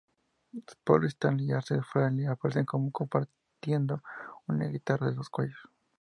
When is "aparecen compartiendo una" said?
2.25-4.65